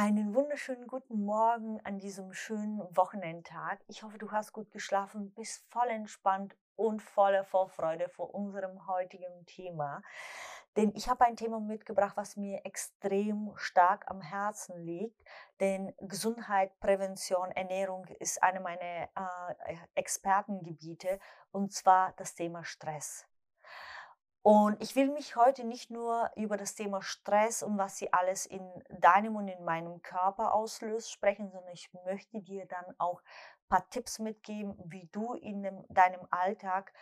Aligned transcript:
Einen 0.00 0.32
wunderschönen 0.32 0.86
guten 0.86 1.24
Morgen 1.24 1.80
an 1.82 1.98
diesem 1.98 2.32
schönen 2.32 2.78
Wochenendtag. 2.96 3.80
Ich 3.88 4.04
hoffe, 4.04 4.16
du 4.16 4.30
hast 4.30 4.52
gut 4.52 4.70
geschlafen, 4.70 5.34
bist 5.34 5.66
voll 5.70 5.88
entspannt 5.88 6.56
und 6.76 7.02
voller 7.02 7.42
Vorfreude 7.42 8.08
vor 8.08 8.32
unserem 8.32 8.86
heutigen 8.86 9.44
Thema. 9.46 10.00
Denn 10.76 10.92
ich 10.94 11.08
habe 11.08 11.24
ein 11.24 11.34
Thema 11.34 11.58
mitgebracht, 11.58 12.16
was 12.16 12.36
mir 12.36 12.64
extrem 12.64 13.50
stark 13.56 14.08
am 14.08 14.20
Herzen 14.20 14.78
liegt. 14.84 15.20
Denn 15.58 15.92
Gesundheit, 15.98 16.78
Prävention, 16.78 17.50
Ernährung 17.50 18.06
ist 18.20 18.40
eine 18.40 18.60
meiner 18.60 19.02
äh, 19.02 19.76
Expertengebiete 19.96 21.18
und 21.50 21.72
zwar 21.72 22.12
das 22.12 22.36
Thema 22.36 22.62
Stress. 22.62 23.27
Und 24.42 24.80
ich 24.80 24.94
will 24.96 25.10
mich 25.10 25.36
heute 25.36 25.64
nicht 25.64 25.90
nur 25.90 26.30
über 26.36 26.56
das 26.56 26.74
Thema 26.74 27.02
Stress 27.02 27.62
und 27.62 27.76
was 27.76 27.98
sie 27.98 28.12
alles 28.12 28.46
in 28.46 28.66
deinem 28.88 29.36
und 29.36 29.48
in 29.48 29.64
meinem 29.64 30.00
Körper 30.02 30.54
auslöst 30.54 31.10
sprechen, 31.10 31.50
sondern 31.50 31.72
ich 31.72 31.92
möchte 32.04 32.40
dir 32.40 32.66
dann 32.66 32.94
auch 32.98 33.20
ein 33.20 33.68
paar 33.68 33.90
Tipps 33.90 34.18
mitgeben, 34.18 34.74
wie 34.86 35.08
du 35.12 35.34
in 35.34 35.62
dem, 35.62 35.84
deinem 35.88 36.26
Alltag 36.30 36.92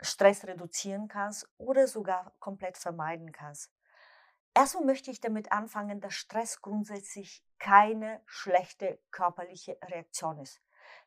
Stress 0.00 0.46
reduzieren 0.46 1.08
kannst 1.08 1.46
oder 1.58 1.86
sogar 1.86 2.32
komplett 2.38 2.78
vermeiden 2.78 3.32
kannst. 3.32 3.70
Erstmal 4.54 4.84
möchte 4.84 5.10
ich 5.10 5.20
damit 5.20 5.52
anfangen, 5.52 6.00
dass 6.00 6.14
Stress 6.14 6.60
grundsätzlich 6.60 7.44
keine 7.58 8.20
schlechte 8.26 8.98
körperliche 9.10 9.76
Reaktion 9.82 10.38
ist. 10.38 10.60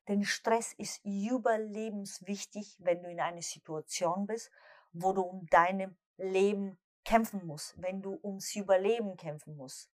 Denn 0.07 0.23
Stress 0.23 0.73
ist 0.73 1.03
überlebenswichtig, 1.03 2.77
wenn 2.79 3.03
du 3.03 3.09
in 3.09 3.19
einer 3.19 3.41
Situation 3.41 4.27
bist, 4.27 4.51
wo 4.93 5.11
du 5.11 5.21
um 5.21 5.45
dein 5.47 5.97
Leben 6.17 6.79
kämpfen 7.03 7.45
musst, 7.45 7.79
wenn 7.81 8.01
du 8.01 8.19
ums 8.23 8.55
Überleben 8.55 9.17
kämpfen 9.17 9.57
musst. 9.57 9.91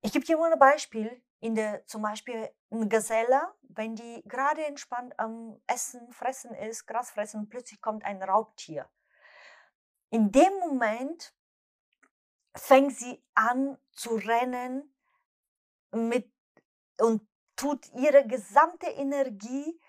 Ich 0.00 0.12
gebe 0.12 0.24
dir 0.24 0.36
mal 0.36 0.52
ein 0.52 0.58
Beispiel. 0.58 1.22
In 1.40 1.56
der, 1.56 1.84
zum 1.86 2.02
Beispiel 2.02 2.48
eine 2.70 2.86
Gazelle, 2.86 3.52
wenn 3.62 3.96
die 3.96 4.22
gerade 4.26 4.64
entspannt 4.64 5.18
am 5.18 5.60
Essen, 5.66 6.12
Fressen 6.12 6.54
ist, 6.54 6.86
Gras 6.86 7.10
fressen 7.10 7.48
plötzlich 7.48 7.80
kommt 7.80 8.04
ein 8.04 8.22
Raubtier. 8.22 8.88
In 10.10 10.30
dem 10.30 10.52
Moment 10.60 11.34
fängt 12.54 12.96
sie 12.96 13.24
an 13.34 13.76
zu 13.90 14.14
rennen 14.14 14.94
mit, 15.90 16.32
und 17.00 17.26
tut 17.56 17.88
ihre 17.94 18.24
gesamte 18.26 18.86
Energie 18.86 19.80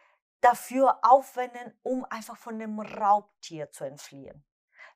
dafür 0.44 1.00
aufwenden, 1.04 1.78
um 1.84 2.06
einfach 2.06 2.38
von 2.38 2.60
dem 2.60 2.80
Raubtier 2.80 3.72
zu 3.72 3.86
entfliehen. 3.86 4.46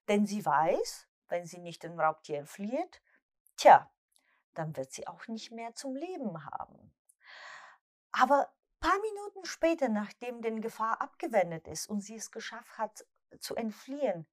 Denn 0.07 0.25
sie 0.25 0.45
weiß, 0.45 1.07
wenn 1.29 1.45
sie 1.45 1.59
nicht 1.59 1.83
dem 1.83 1.99
Raubtier 1.99 2.39
entflieht, 2.39 3.01
tja, 3.55 3.91
dann 4.53 4.75
wird 4.75 4.91
sie 4.91 5.07
auch 5.07 5.27
nicht 5.27 5.51
mehr 5.51 5.73
zum 5.73 5.95
Leben 5.95 6.45
haben. 6.45 6.93
Aber 8.11 8.51
paar 8.79 8.99
Minuten 8.99 9.45
später, 9.45 9.89
nachdem 9.89 10.41
die 10.41 10.61
Gefahr 10.61 11.01
abgewendet 11.01 11.67
ist 11.67 11.89
und 11.89 12.01
sie 12.01 12.15
es 12.15 12.31
geschafft 12.31 12.77
hat 12.77 13.05
zu 13.39 13.55
entfliehen, 13.55 14.27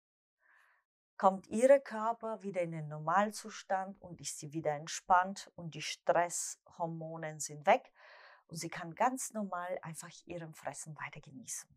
kommt 1.16 1.46
ihr 1.46 1.78
Körper 1.81 2.42
wieder 2.42 2.60
in 2.60 2.72
den 2.72 2.88
Normalzustand 2.88 4.00
und 4.00 4.20
ist 4.20 4.38
sie 4.38 4.52
wieder 4.52 4.72
entspannt 4.72 5.50
und 5.54 5.75
die 5.75 5.82
Stresshormone 5.82 7.41
sind 7.41 7.66
weg 7.66 7.92
und 8.49 8.56
sie 8.56 8.69
kann 8.69 8.94
ganz 8.94 9.32
normal 9.32 9.78
einfach 9.82 10.10
ihren 10.27 10.55
Fressen 10.55 10.97
weiter 10.97 11.21
genießen. 11.21 11.69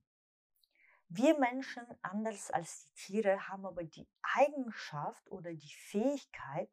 Wir 1.10 1.40
Menschen, 1.40 1.86
anders 2.02 2.52
als 2.52 2.84
die 2.84 2.94
Tiere, 2.94 3.48
haben 3.48 3.66
aber 3.66 3.84
die 3.84 4.08
Eigenschaft 4.22 5.32
oder 5.32 5.54
die 5.54 5.74
Fähigkeit, 5.74 6.70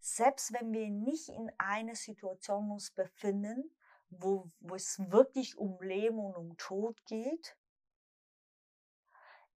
selbst 0.00 0.52
wenn 0.54 0.72
wir 0.72 0.88
nicht 0.88 1.28
in 1.28 1.52
einer 1.58 1.94
Situation 1.94 2.70
uns 2.70 2.90
befinden, 2.90 3.70
wo, 4.08 4.50
wo 4.60 4.74
es 4.74 4.98
wirklich 5.10 5.58
um 5.58 5.80
Leben 5.82 6.18
und 6.18 6.36
um 6.36 6.56
Tod 6.56 7.04
geht, 7.04 7.56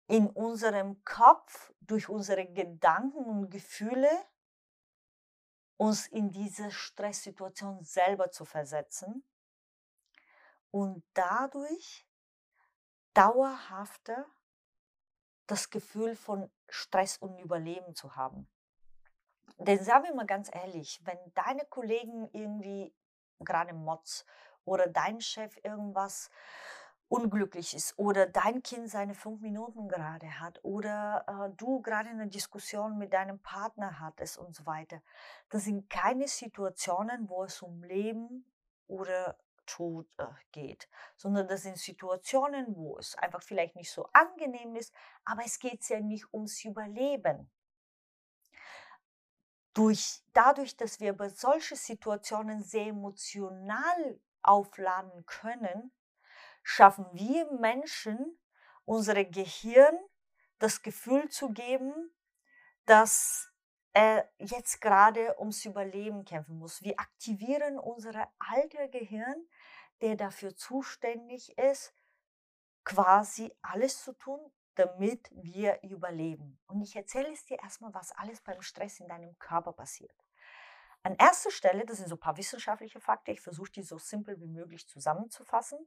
in 0.07 0.29
unserem 0.29 1.03
Kopf 1.05 1.73
durch 1.81 2.11
unsere 2.11 2.47
Gedanken 2.47 3.25
und 3.25 3.51
Gefühle 3.51 4.11
uns 5.79 6.07
in 6.07 6.31
diese 6.31 6.71
Stresssituation 6.71 7.83
selber 7.83 8.31
zu 8.31 8.45
versetzen 8.45 9.25
und 10.75 11.05
dadurch 11.15 12.05
dauerhafter 13.15 14.27
das 15.47 15.71
Gefühl 15.71 16.17
von 16.17 16.51
Stress 16.69 17.17
und 17.17 17.39
Überleben 17.39 17.95
zu 17.95 18.17
haben. 18.17 18.49
Denn 19.59 19.85
sagen 19.85 20.03
wir 20.03 20.15
mal 20.17 20.27
ganz 20.27 20.51
ehrlich, 20.53 21.01
wenn 21.05 21.19
deine 21.35 21.65
Kollegen 21.67 22.29
irgendwie 22.33 22.93
gerade 23.39 23.73
Mods 23.73 24.27
oder 24.65 24.89
dein 24.89 25.21
Chef 25.21 25.57
irgendwas 25.63 26.29
unglücklich 27.07 27.77
ist 27.77 27.97
oder 27.97 28.27
dein 28.27 28.61
Kind 28.65 28.91
seine 28.91 29.15
fünf 29.15 29.43
Minuten 29.43 29.87
gerade 29.87 30.41
hat 30.41 30.59
oder 30.65 31.25
äh, 31.29 31.57
du 31.57 31.83
gerade 31.83 32.09
eine 32.09 32.27
Diskussion 32.27 32.99
mit 32.99 33.13
deinem 33.13 33.39
Partner 33.39 34.01
hattest 34.01 34.39
und 34.39 34.57
so 34.57 34.67
weiter. 34.67 35.01
Das 35.51 35.67
sind 35.67 35.89
keine 35.89 36.27
Situationen, 36.27 37.29
wo 37.29 37.45
es 37.45 37.63
um 37.63 37.85
Leben 37.85 38.51
oder 38.89 39.39
Tod 39.67 40.07
äh, 40.19 40.27
geht, 40.53 40.89
sondern 41.17 41.49
das 41.49 41.63
sind 41.63 41.79
Situationen, 41.79 42.75
wo 42.77 42.99
es 42.99 43.15
einfach 43.17 43.43
vielleicht 43.43 43.77
nicht 43.77 43.91
so 43.91 44.09
angenehm 44.13 44.77
ist, 44.77 44.95
aber 45.25 45.43
es 45.45 45.59
geht 45.59 45.89
ja 45.89 46.01
nicht 46.01 46.33
ums 46.33 46.65
Überleben. 46.65 47.51
Durch, 49.73 50.23
dadurch, 50.33 50.77
dass 50.77 51.01
wir 51.01 51.13
bei 51.15 51.29
solchen 51.29 51.77
Situationen 51.77 52.63
sehr 52.63 52.87
emotional 52.87 54.21
aufladen 54.43 55.27
können, 55.27 55.93
schaffen 56.63 57.07
wir 57.13 57.51
Menschen, 57.53 58.39
unsere 58.85 59.25
Gehirn 59.25 59.99
das 60.59 60.83
Gefühl 60.83 61.29
zu 61.29 61.51
geben, 61.51 62.15
dass 62.87 63.51
er 63.93 64.29
jetzt 64.39 64.81
gerade 64.81 65.39
ums 65.39 65.65
Überleben 65.65 66.25
kämpfen 66.25 66.59
muss. 66.59 66.83
Wir 66.83 66.99
aktivieren 66.99 67.79
unser 67.79 68.29
alter 68.39 68.89
Gehirn, 68.89 69.47
der 70.01 70.17
dafür 70.17 70.57
zuständig 70.57 71.57
ist, 71.59 71.95
quasi 72.85 73.53
alles 73.63 74.03
zu 74.03 74.13
tun, 74.13 74.41
damit 74.75 75.31
wir 75.33 75.83
überleben. 75.83 76.59
Und 76.67 76.83
ich 76.83 76.97
erzähle 76.97 77.33
es 77.33 77.45
dir 77.45 77.59
erstmal, 77.61 77.95
was 77.95 78.13
alles 78.13 78.41
beim 78.41 78.61
Stress 78.61 79.01
in 79.01 79.09
deinem 79.09 79.39
Körper 79.39 79.73
passiert. 79.73 80.15
An 81.03 81.17
erster 81.17 81.51
Stelle, 81.51 81.85
das 81.85 81.99
sind 81.99 82.09
so 82.09 82.17
ein 82.17 82.21
paar 82.21 82.37
wissenschaftliche 82.37 82.99
Fakten, 82.99 83.33
ich 83.33 83.41
versuche 83.41 83.71
die 83.71 83.83
so 83.83 83.99
simpel 83.99 84.41
wie 84.41 84.49
möglich 84.49 84.89
zusammenzufassen. 84.89 85.79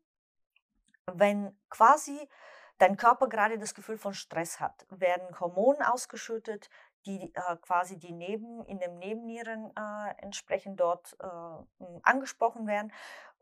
Wenn 1.12 1.58
quasi 1.70 2.30
dein 2.78 2.98
Körper 2.98 3.28
gerade 3.28 3.58
das 3.58 3.74
Gefühl 3.74 3.98
von 3.98 4.14
Stress 4.14 4.60
hat, 4.60 4.86
werden 4.90 5.40
Hormone 5.40 5.92
ausgeschüttet, 5.92 6.70
die 7.06 7.34
äh, 7.34 7.56
quasi 7.62 7.98
die 7.98 8.12
Neben, 8.12 8.64
in 8.66 8.80
den 8.80 9.00
Nebennieren 9.00 9.72
äh, 9.76 10.14
entsprechend 10.22 10.80
dort 10.80 11.18
äh, 11.20 11.86
angesprochen 12.04 12.68
werden. 12.68 12.92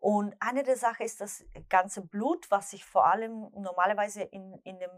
Und 0.05 0.35
eine 0.39 0.61
der 0.61 0.77
Sachen 0.77 1.03
ist 1.03 1.19
das 1.19 1.43
ganze 1.67 2.05
Blut, 2.05 2.51
was 2.51 2.69
sich 2.69 2.85
vor 2.85 3.07
allem 3.07 3.49
normalerweise 3.55 4.21
in, 4.21 4.53
in 4.59 4.77
dem 4.77 4.91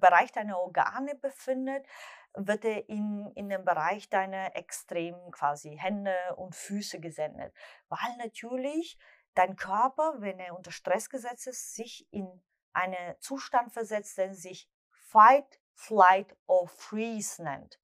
Bereich 0.00 0.32
deiner 0.32 0.58
Organe 0.58 1.14
befindet, 1.14 1.86
wird 2.34 2.64
in, 2.64 3.30
in 3.36 3.48
den 3.48 3.64
Bereich 3.64 4.08
deiner 4.08 4.56
extremen 4.56 5.30
quasi 5.30 5.76
Hände 5.76 6.12
und 6.34 6.56
Füße 6.56 6.98
gesendet. 6.98 7.54
Weil 7.88 8.16
natürlich 8.16 8.98
dein 9.34 9.54
Körper, 9.54 10.14
wenn 10.16 10.40
er 10.40 10.56
unter 10.56 10.72
Stress 10.72 11.08
gesetzt 11.08 11.46
ist, 11.46 11.76
sich 11.76 12.12
in 12.12 12.28
einen 12.72 13.14
Zustand 13.20 13.72
versetzt, 13.72 14.18
der 14.18 14.34
sich 14.34 14.68
Fight, 14.90 15.60
Flight 15.74 16.36
or 16.48 16.66
Freeze 16.66 17.44
nennt. 17.44 17.80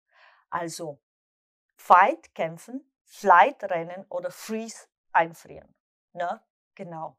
Also 0.51 1.01
Fight, 1.77 2.35
kämpfen, 2.35 2.93
Flight, 3.05 3.63
rennen 3.63 4.05
oder 4.09 4.33
Freeze, 4.33 4.89
einfrieren. 5.13 5.73
Ne? 6.15 6.43
Genau. 6.75 7.19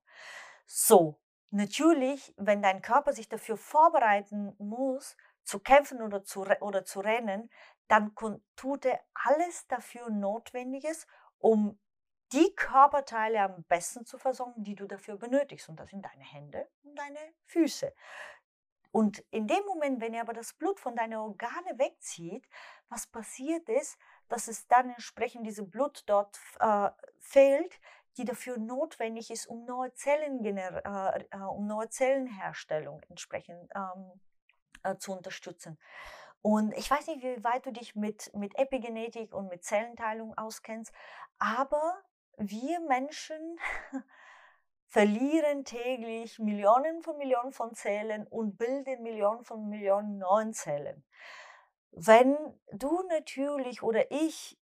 So, 0.65 1.19
natürlich, 1.51 2.33
wenn 2.37 2.61
dein 2.61 2.81
Körper 2.81 3.13
sich 3.13 3.29
dafür 3.29 3.57
vorbereiten 3.57 4.55
muss, 4.57 5.15
zu 5.43 5.59
kämpfen 5.59 6.01
oder 6.01 6.23
zu, 6.23 6.41
oder 6.41 6.85
zu 6.85 6.99
rennen, 7.01 7.49
dann 7.87 8.13
tut 8.55 8.85
er 8.85 8.99
alles 9.13 9.67
dafür 9.67 10.09
Notwendiges, 10.09 11.05
um 11.37 11.79
die 12.31 12.53
Körperteile 12.55 13.41
am 13.41 13.63
besten 13.65 14.05
zu 14.05 14.17
versorgen, 14.17 14.63
die 14.63 14.75
du 14.75 14.87
dafür 14.87 15.17
benötigst. 15.17 15.69
Und 15.69 15.79
das 15.79 15.89
sind 15.89 16.03
deine 16.03 16.23
Hände, 16.23 16.67
um 16.83 16.95
deine 16.95 17.19
Füße. 17.45 17.93
Und 18.91 19.19
in 19.29 19.45
dem 19.45 19.63
Moment, 19.65 20.01
wenn 20.01 20.13
ihr 20.13 20.21
aber 20.21 20.33
das 20.33 20.53
Blut 20.53 20.79
von 20.79 20.95
deinen 20.95 21.15
Organe 21.15 21.77
wegzieht, 21.77 22.47
was 22.89 23.07
passiert 23.07 23.67
ist, 23.69 23.97
dass 24.29 24.47
es 24.47 24.67
dann 24.67 24.89
entsprechend 24.89 25.45
diese 25.45 25.63
Blut 25.63 26.03
dort 26.07 26.39
äh, 26.59 26.89
fehlt, 27.19 27.79
die 28.17 28.25
dafür 28.25 28.57
notwendig 28.57 29.31
ist, 29.31 29.47
um 29.47 29.65
neue, 29.65 29.93
Zellen, 29.93 30.43
äh, 30.45 31.25
äh, 31.31 31.37
um 31.37 31.67
neue 31.67 31.89
Zellenherstellung 31.89 33.01
entsprechend 33.09 33.69
ähm, 33.75 34.19
äh, 34.83 34.97
zu 34.97 35.11
unterstützen. 35.11 35.77
Und 36.41 36.73
ich 36.77 36.89
weiß 36.89 37.07
nicht, 37.07 37.23
wie 37.23 37.43
weit 37.43 37.65
du 37.65 37.71
dich 37.71 37.95
mit, 37.95 38.31
mit 38.35 38.57
Epigenetik 38.57 39.33
und 39.33 39.47
mit 39.47 39.63
Zellenteilung 39.63 40.37
auskennst, 40.37 40.93
aber 41.39 41.97
wir 42.37 42.79
Menschen 42.81 43.57
verlieren 44.85 45.65
täglich 45.65 46.37
Millionen 46.39 47.01
von 47.01 47.17
Millionen 47.17 47.51
von 47.51 47.73
Zellen 47.73 48.27
und 48.27 48.57
bilden 48.57 49.01
Millionen 49.01 49.43
von 49.43 49.67
Millionen 49.67 50.19
neuen 50.19 50.53
Zellen. 50.53 51.03
Wenn 51.91 52.37
du 52.71 53.01
natürlich 53.09 53.81
oder 53.81 54.11
ich 54.11 54.57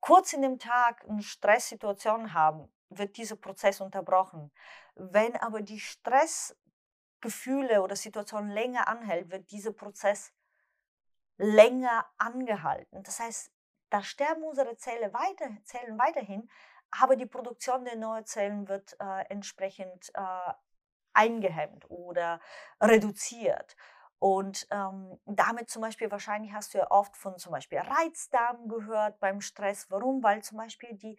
kurz 0.00 0.32
in 0.32 0.42
dem 0.42 0.58
Tag 0.58 1.04
eine 1.08 1.22
Stresssituation 1.22 2.32
haben, 2.32 2.68
wird 2.90 3.16
dieser 3.16 3.36
Prozess 3.36 3.80
unterbrochen. 3.80 4.50
Wenn 4.94 5.36
aber 5.36 5.60
die 5.60 5.80
Stressgefühle 5.80 7.82
oder 7.82 7.96
Situation 7.96 8.48
länger 8.48 8.88
anhält, 8.88 9.30
wird 9.30 9.50
dieser 9.50 9.72
Prozess 9.72 10.32
länger 11.36 12.06
angehalten. 12.16 13.02
Das 13.02 13.20
heißt, 13.20 13.52
da 13.90 14.02
sterben 14.02 14.42
unsere 14.42 14.76
Zellen, 14.76 15.12
weiter, 15.12 15.50
Zellen 15.64 15.98
weiterhin, 15.98 16.50
aber 16.90 17.16
die 17.16 17.26
Produktion 17.26 17.84
der 17.84 17.96
neuen 17.96 18.24
Zellen 18.24 18.68
wird 18.68 18.96
äh, 19.00 19.24
entsprechend 19.28 20.10
äh, 20.14 20.52
eingehemmt 21.12 21.88
oder 21.90 22.40
reduziert. 22.80 23.76
Und 24.18 24.66
ähm, 24.70 25.18
damit 25.26 25.70
zum 25.70 25.82
Beispiel, 25.82 26.10
wahrscheinlich 26.10 26.52
hast 26.52 26.74
du 26.74 26.78
ja 26.78 26.90
oft 26.90 27.16
von 27.16 27.38
zum 27.38 27.52
Beispiel 27.52 27.78
Reizdarm 27.78 28.68
gehört 28.68 29.20
beim 29.20 29.40
Stress. 29.40 29.90
Warum? 29.90 30.22
Weil 30.22 30.42
zum 30.42 30.58
Beispiel 30.58 30.94
die, 30.94 31.16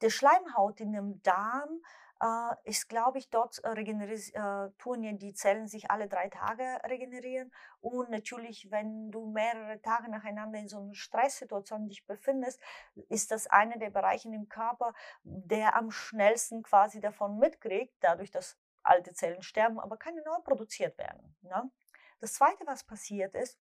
die 0.00 0.10
Schleimhaut 0.10 0.80
in 0.80 0.92
dem 0.92 1.22
Darm 1.22 1.82
äh, 2.22 2.54
ist, 2.64 2.88
glaube 2.88 3.18
ich, 3.18 3.30
dort 3.30 3.62
äh, 3.64 3.70
äh, 3.70 4.70
tun 4.78 5.02
ja 5.02 5.12
die 5.12 5.34
Zellen 5.34 5.68
sich 5.68 5.90
alle 5.90 6.08
drei 6.08 6.28
Tage 6.28 6.64
regenerieren. 6.84 7.52
Und 7.80 8.10
natürlich, 8.10 8.70
wenn 8.70 9.10
du 9.10 9.26
mehrere 9.30 9.80
Tage 9.82 10.10
nacheinander 10.10 10.58
in 10.58 10.68
so 10.68 10.78
einer 10.78 10.94
Stresssituation 10.94 11.88
dich 11.88 12.06
befindest, 12.06 12.60
ist 13.08 13.30
das 13.30 13.46
einer 13.46 13.78
der 13.78 13.90
Bereiche 13.90 14.28
im 14.28 14.48
Körper, 14.48 14.94
der 15.22 15.76
am 15.76 15.90
schnellsten 15.90 16.62
quasi 16.62 17.00
davon 17.00 17.38
mitkriegt, 17.38 17.94
dadurch, 18.00 18.30
dass 18.30 18.58
alte 18.82 19.12
Zellen 19.12 19.42
sterben, 19.42 19.78
aber 19.78 19.96
keine 19.96 20.22
neu 20.22 20.38
produziert 20.42 20.96
werden. 20.98 21.36
Ne? 21.42 21.70
Das 22.20 22.34
Zweite, 22.34 22.66
was 22.66 22.84
passiert 22.84 23.34
ist, 23.34 23.58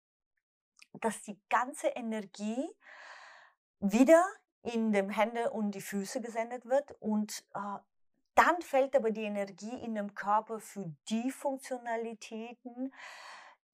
dass 0.94 1.22
die 1.22 1.38
ganze 1.48 1.88
Energie 1.88 2.68
wieder 3.80 4.24
in 4.62 4.92
den 4.92 5.10
Hände 5.10 5.50
und 5.50 5.72
die 5.72 5.80
Füße 5.80 6.20
gesendet 6.20 6.64
wird 6.64 6.92
und 7.00 7.44
äh, 7.54 7.78
dann 8.34 8.60
fällt 8.60 8.94
aber 8.94 9.10
die 9.10 9.24
Energie 9.24 9.74
in 9.82 9.94
dem 9.94 10.14
Körper 10.14 10.60
für 10.60 10.92
die 11.08 11.30
Funktionalitäten, 11.30 12.92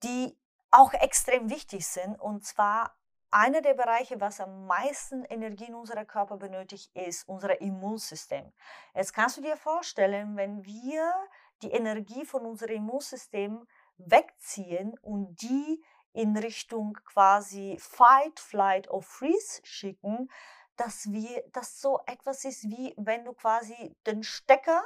die 0.03 0.37
auch 0.71 0.93
extrem 0.93 1.49
wichtig 1.49 1.85
sind. 1.85 2.19
Und 2.19 2.45
zwar 2.45 2.95
einer 3.29 3.61
der 3.61 3.73
Bereiche, 3.73 4.21
was 4.21 4.39
am 4.39 4.65
meisten 4.67 5.25
Energie 5.25 5.65
in 5.65 5.75
unserem 5.75 6.07
Körper 6.07 6.37
benötigt, 6.37 6.89
ist 6.95 7.27
unser 7.27 7.59
Immunsystem. 7.59 8.53
Jetzt 8.93 9.13
kannst 9.13 9.37
du 9.37 9.41
dir 9.41 9.57
vorstellen, 9.57 10.37
wenn 10.37 10.63
wir 10.63 11.13
die 11.61 11.71
Energie 11.71 12.25
von 12.25 12.45
unserem 12.45 12.75
Immunsystem 12.75 13.67
wegziehen 13.97 14.97
und 14.99 15.41
die 15.41 15.83
in 16.13 16.37
Richtung 16.37 16.93
quasi 17.05 17.77
Fight, 17.79 18.39
Flight 18.39 18.89
or 18.89 19.01
Freeze 19.01 19.61
schicken, 19.63 20.29
dass 20.75 21.11
wir, 21.11 21.43
dass 21.51 21.81
so 21.81 21.99
etwas 22.05 22.45
ist 22.45 22.63
wie 22.63 22.93
wenn 22.97 23.25
du 23.25 23.33
quasi 23.33 23.95
den 24.05 24.23
Stecker 24.23 24.83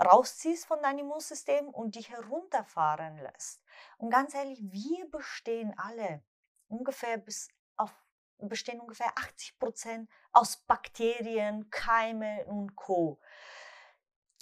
rausziehst 0.00 0.66
von 0.66 0.82
deinem 0.82 1.00
Immunsystem 1.00 1.68
und 1.68 1.94
dich 1.94 2.10
herunterfahren 2.10 3.18
lässt. 3.18 3.62
Und 3.98 4.10
ganz 4.10 4.34
ehrlich, 4.34 4.60
wir 4.62 5.08
bestehen 5.10 5.74
alle 5.76 6.22
ungefähr 6.68 7.18
bis 7.18 7.48
auf 7.76 7.92
bestehen 8.38 8.80
ungefähr 8.80 9.12
80 9.16 9.56
Prozent 9.60 10.10
aus 10.32 10.56
Bakterien, 10.56 11.70
Keime 11.70 12.44
und 12.46 12.74
Co 12.74 13.20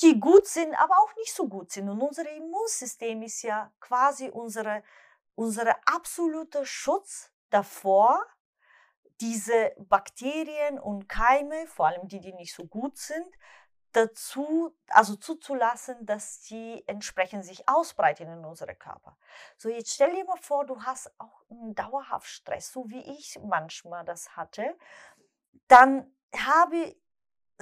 die 0.02 0.18
gut 0.18 0.46
sind, 0.46 0.74
aber 0.74 0.94
auch 0.98 1.14
nicht 1.16 1.34
so 1.34 1.48
gut 1.48 1.72
sind. 1.72 1.88
Und 1.88 2.00
unser 2.00 2.28
Immunsystem 2.30 3.22
ist 3.22 3.42
ja 3.42 3.72
quasi 3.80 4.28
unsere, 4.28 4.82
unsere 5.34 5.74
absolute 5.86 6.64
Schutz 6.64 7.30
davor, 7.50 8.24
diese 9.20 9.72
Bakterien 9.78 10.78
und 10.78 11.08
Keime, 11.08 11.66
vor 11.66 11.88
allem 11.88 12.08
die, 12.08 12.20
die 12.20 12.32
nicht 12.32 12.54
so 12.54 12.64
gut 12.66 12.96
sind, 12.96 13.26
dazu, 13.92 14.74
also 14.88 15.16
zuzulassen, 15.16 16.06
dass 16.06 16.42
die 16.42 16.82
entsprechend 16.86 17.44
sich 17.44 17.68
ausbreiten 17.68 18.28
in 18.28 18.44
unserem 18.44 18.78
Körper. 18.78 19.18
So, 19.56 19.68
jetzt 19.68 19.92
stell 19.92 20.14
dir 20.14 20.24
mal 20.24 20.38
vor, 20.40 20.64
du 20.64 20.82
hast 20.82 21.12
auch 21.18 21.42
einen 21.50 21.74
dauerhaft 21.74 22.28
Stress, 22.28 22.72
so 22.72 22.88
wie 22.88 23.00
ich 23.00 23.38
manchmal 23.42 24.04
das 24.04 24.36
hatte, 24.36 24.76
dann 25.68 26.14
habe 26.36 26.96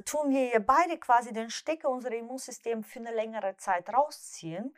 tun 0.04 0.30
wir 0.30 0.46
ja 0.48 0.58
beide 0.58 0.98
quasi 0.98 1.32
den 1.32 1.50
Stecker 1.50 1.88
unseres 1.88 2.18
Immunsystems 2.18 2.86
für 2.86 3.00
eine 3.00 3.12
längere 3.12 3.56
Zeit 3.56 3.88
rausziehen. 3.92 4.74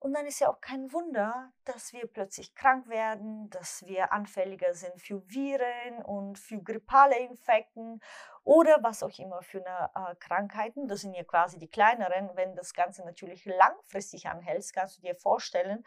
Und 0.00 0.14
dann 0.14 0.26
ist 0.26 0.38
ja 0.38 0.48
auch 0.48 0.60
kein 0.60 0.92
Wunder, 0.92 1.52
dass 1.64 1.92
wir 1.92 2.06
plötzlich 2.06 2.54
krank 2.54 2.88
werden, 2.88 3.50
dass 3.50 3.84
wir 3.84 4.12
anfälliger 4.12 4.72
sind 4.72 5.00
für 5.00 5.28
Viren 5.28 6.02
und 6.04 6.38
für 6.38 6.62
grippale 6.62 7.18
Infekten 7.18 8.00
oder 8.44 8.78
was 8.80 9.02
auch 9.02 9.18
immer 9.18 9.42
für 9.42 9.58
eine, 9.58 9.90
äh, 9.94 10.14
Krankheiten. 10.16 10.86
Das 10.86 11.00
sind 11.00 11.14
ja 11.14 11.24
quasi 11.24 11.58
die 11.58 11.68
kleineren. 11.68 12.30
Wenn 12.34 12.54
das 12.54 12.74
Ganze 12.74 13.04
natürlich 13.04 13.44
langfristig 13.44 14.28
anhält, 14.28 14.72
kannst 14.72 14.98
du 14.98 15.02
dir 15.02 15.16
vorstellen, 15.16 15.84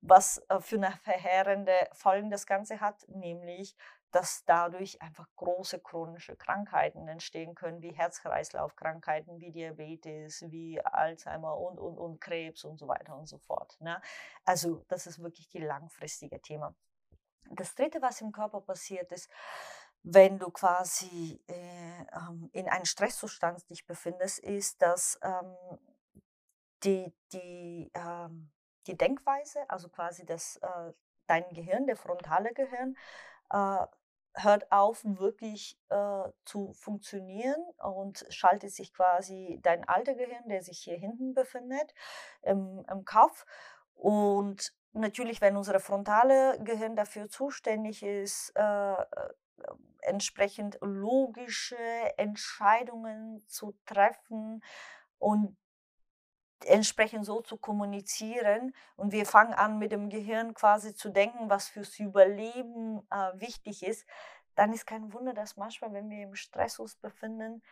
was 0.00 0.38
äh, 0.48 0.60
für 0.60 0.76
eine 0.76 0.92
verheerende 1.02 1.74
Folgen 1.92 2.30
das 2.30 2.46
Ganze 2.46 2.80
hat, 2.80 3.06
nämlich 3.08 3.76
dass 4.10 4.44
dadurch 4.44 5.00
einfach 5.02 5.26
große 5.36 5.80
chronische 5.80 6.36
Krankheiten 6.36 7.06
entstehen 7.08 7.54
können, 7.54 7.82
wie 7.82 7.92
Herz-Kreislauf-Krankheiten, 7.92 9.40
wie 9.40 9.52
Diabetes, 9.52 10.44
wie 10.48 10.80
Alzheimer 10.84 11.56
und, 11.56 11.78
und, 11.78 11.98
und 11.98 12.20
Krebs 12.20 12.64
und 12.64 12.78
so 12.78 12.88
weiter 12.88 13.16
und 13.16 13.28
so 13.28 13.38
fort. 13.38 13.80
Ne? 13.80 14.00
Also 14.44 14.84
das 14.88 15.06
ist 15.06 15.22
wirklich 15.22 15.48
die 15.48 15.60
langfristige 15.60 16.40
Thema. 16.40 16.74
Das 17.50 17.74
Dritte, 17.74 18.02
was 18.02 18.20
im 18.20 18.32
Körper 18.32 18.60
passiert 18.60 19.10
ist, 19.12 19.30
wenn 20.02 20.38
du 20.38 20.50
quasi 20.50 21.42
äh, 21.46 22.00
ähm, 22.12 22.48
in 22.52 22.68
einem 22.68 22.84
Stresszustand 22.84 23.68
dich 23.68 23.86
befindest, 23.86 24.38
ist, 24.38 24.80
dass 24.80 25.18
ähm, 25.22 25.54
die, 26.82 27.12
die, 27.32 27.90
ähm, 27.94 28.50
die 28.86 28.96
Denkweise, 28.96 29.68
also 29.68 29.88
quasi 29.90 30.24
das, 30.24 30.56
äh, 30.56 30.92
dein 31.26 31.48
Gehirn, 31.52 31.86
der 31.86 31.96
frontale 31.96 32.52
Gehirn, 32.54 32.96
äh, 33.50 33.86
hört 34.34 34.70
auf, 34.70 35.04
wirklich 35.04 35.78
äh, 35.88 36.28
zu 36.44 36.72
funktionieren 36.72 37.62
und 37.78 38.24
schaltet 38.30 38.72
sich 38.72 38.92
quasi 38.92 39.58
dein 39.62 39.86
alter 39.88 40.14
Gehirn, 40.14 40.48
der 40.48 40.62
sich 40.62 40.78
hier 40.78 40.96
hinten 40.96 41.34
befindet, 41.34 41.94
im, 42.42 42.84
im 42.90 43.04
Kopf. 43.04 43.44
Und 43.94 44.72
natürlich, 44.92 45.40
wenn 45.40 45.56
unser 45.56 45.78
frontale 45.80 46.58
Gehirn 46.62 46.96
dafür 46.96 47.28
zuständig 47.28 48.02
ist, 48.02 48.52
äh, 48.56 48.92
äh, 48.92 49.04
entsprechend 50.02 50.78
logische 50.80 51.76
Entscheidungen 52.16 53.44
zu 53.46 53.74
treffen 53.84 54.62
und 55.18 55.56
entsprechend 56.66 57.24
so 57.24 57.40
zu 57.40 57.56
kommunizieren. 57.56 58.74
Und 58.96 59.12
wir 59.12 59.26
fangen 59.26 59.54
an 59.54 59.78
mit 59.78 59.92
dem 59.92 60.08
Gehirn 60.08 60.54
quasi 60.54 60.94
zu 60.94 61.10
denken, 61.10 61.50
was 61.50 61.68
fürs 61.68 61.98
Überleben 61.98 63.06
äh, 63.10 63.40
wichtig 63.40 63.82
ist, 63.82 64.06
dann 64.54 64.72
ist 64.72 64.86
kein 64.86 65.12
Wunder, 65.12 65.32
dass 65.32 65.56
manchmal, 65.56 65.92
wenn 65.92 66.10
wir 66.10 66.22
im 66.22 66.34
Stress 66.34 66.78
uns 66.78 66.96
befinden, 66.96 67.62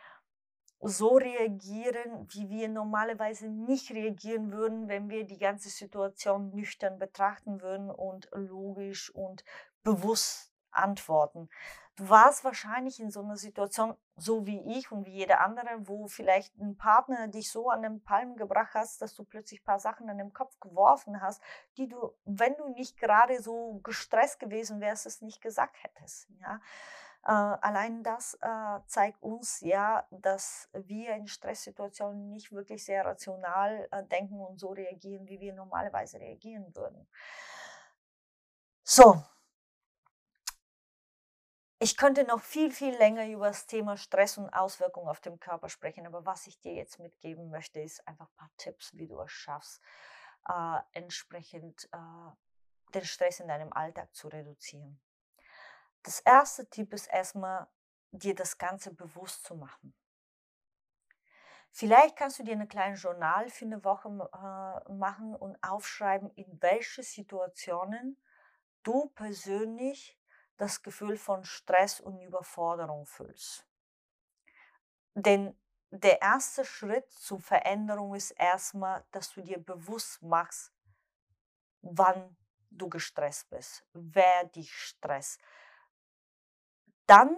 so 0.80 1.16
reagieren, 1.16 2.28
wie 2.30 2.48
wir 2.48 2.68
normalerweise 2.68 3.48
nicht 3.48 3.90
reagieren 3.90 4.52
würden, 4.52 4.88
wenn 4.88 5.10
wir 5.10 5.24
die 5.24 5.38
ganze 5.38 5.70
Situation 5.70 6.50
nüchtern 6.54 6.98
betrachten 6.98 7.60
würden 7.60 7.90
und 7.90 8.28
logisch 8.32 9.10
und 9.10 9.44
bewusst 9.82 10.47
antworten. 10.70 11.48
Du 11.96 12.08
warst 12.08 12.44
wahrscheinlich 12.44 13.00
in 13.00 13.10
so 13.10 13.22
einer 13.22 13.36
Situation, 13.36 13.96
so 14.16 14.46
wie 14.46 14.78
ich 14.78 14.92
und 14.92 15.04
wie 15.04 15.16
jeder 15.16 15.40
andere, 15.40 15.88
wo 15.88 16.06
vielleicht 16.06 16.56
ein 16.58 16.76
Partner 16.76 17.26
dich 17.26 17.50
so 17.50 17.70
an 17.70 17.82
den 17.82 18.02
Palmen 18.04 18.36
gebracht 18.36 18.74
hast, 18.74 19.02
dass 19.02 19.14
du 19.14 19.24
plötzlich 19.24 19.62
ein 19.62 19.64
paar 19.64 19.80
Sachen 19.80 20.08
an 20.08 20.18
den 20.18 20.32
Kopf 20.32 20.60
geworfen 20.60 21.20
hast, 21.20 21.42
die 21.76 21.88
du, 21.88 22.14
wenn 22.24 22.54
du 22.56 22.68
nicht 22.68 22.98
gerade 22.98 23.42
so 23.42 23.80
gestresst 23.82 24.38
gewesen 24.38 24.80
wärst, 24.80 25.06
es 25.06 25.22
nicht 25.22 25.40
gesagt 25.40 25.76
hättest. 25.82 26.28
Ja? 26.40 26.60
Äh, 27.24 27.32
allein 27.32 28.02
das 28.04 28.38
äh, 28.40 28.80
zeigt 28.86 29.20
uns 29.22 29.60
ja, 29.60 30.06
dass 30.10 30.68
wir 30.72 31.14
in 31.14 31.26
Stresssituationen 31.26 32.30
nicht 32.30 32.52
wirklich 32.52 32.84
sehr 32.84 33.04
rational 33.04 33.88
äh, 33.90 34.04
denken 34.04 34.40
und 34.40 34.58
so 34.58 34.68
reagieren, 34.68 35.26
wie 35.26 35.40
wir 35.40 35.52
normalerweise 35.52 36.20
reagieren 36.20 36.74
würden. 36.76 37.08
So, 38.84 39.20
ich 41.88 41.96
könnte 41.96 42.24
noch 42.24 42.42
viel, 42.42 42.70
viel 42.70 42.94
länger 42.96 43.26
über 43.26 43.46
das 43.46 43.66
Thema 43.66 43.96
Stress 43.96 44.36
und 44.36 44.50
Auswirkungen 44.50 45.08
auf 45.08 45.20
den 45.20 45.40
Körper 45.40 45.70
sprechen, 45.70 46.06
aber 46.06 46.26
was 46.26 46.46
ich 46.46 46.60
dir 46.60 46.74
jetzt 46.74 46.98
mitgeben 46.98 47.48
möchte, 47.48 47.80
ist 47.80 48.06
einfach 48.06 48.28
ein 48.28 48.36
paar 48.36 48.50
Tipps, 48.58 48.94
wie 48.94 49.06
du 49.06 49.18
es 49.20 49.32
schaffst, 49.32 49.80
äh, 50.46 50.80
entsprechend 50.92 51.88
äh, 51.90 52.92
den 52.92 53.06
Stress 53.06 53.40
in 53.40 53.48
deinem 53.48 53.72
Alltag 53.72 54.14
zu 54.14 54.28
reduzieren. 54.28 55.00
Das 56.02 56.20
erste 56.20 56.68
Tipp 56.68 56.92
ist 56.92 57.06
erstmal, 57.06 57.66
dir 58.10 58.34
das 58.34 58.58
Ganze 58.58 58.92
bewusst 58.92 59.44
zu 59.44 59.54
machen. 59.54 59.94
Vielleicht 61.70 62.16
kannst 62.16 62.38
du 62.38 62.42
dir 62.42 62.52
ein 62.52 62.68
kleines 62.68 63.02
Journal 63.02 63.48
für 63.48 63.64
eine 63.64 63.82
Woche 63.82 64.08
äh, 64.10 64.92
machen 64.92 65.34
und 65.34 65.56
aufschreiben, 65.62 66.30
in 66.34 66.60
welche 66.60 67.02
Situationen 67.02 68.22
du 68.82 69.08
persönlich 69.14 70.17
das 70.58 70.82
Gefühl 70.82 71.16
von 71.16 71.44
Stress 71.44 72.00
und 72.00 72.20
Überforderung 72.20 73.06
fühlst. 73.06 73.66
Denn 75.14 75.58
der 75.90 76.20
erste 76.20 76.64
Schritt 76.64 77.10
zur 77.12 77.40
Veränderung 77.40 78.14
ist 78.14 78.32
erstmal, 78.32 79.04
dass 79.10 79.32
du 79.32 79.40
dir 79.40 79.58
bewusst 79.58 80.22
machst, 80.22 80.72
wann 81.80 82.36
du 82.70 82.88
gestresst 82.88 83.48
bist, 83.48 83.86
wer 83.94 84.44
dich 84.44 84.72
stresst. 84.72 85.40
Dann 87.06 87.36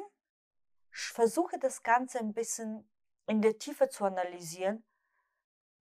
versuche 0.90 1.58
das 1.58 1.82
Ganze 1.82 2.18
ein 2.18 2.34
bisschen 2.34 2.90
in 3.26 3.40
der 3.40 3.58
Tiefe 3.58 3.88
zu 3.88 4.04
analysieren, 4.04 4.84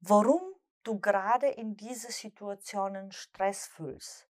warum 0.01 0.41
du 0.83 0.99
gerade 0.99 1.47
in 1.47 1.75
diese 1.75 2.11
Situationen 2.11 3.11
Stress 3.11 3.65
fühlst. 3.65 4.29